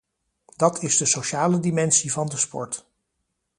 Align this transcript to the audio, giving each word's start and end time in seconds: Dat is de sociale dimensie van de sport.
Dat 0.55 0.81
is 0.83 0.97
de 0.97 1.05
sociale 1.05 1.59
dimensie 1.59 2.11
van 2.11 2.27
de 2.27 2.37
sport. 2.37 2.87